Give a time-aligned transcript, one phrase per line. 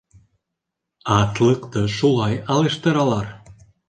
[1.15, 3.29] Аҫлыҡты шулай алыштыралар: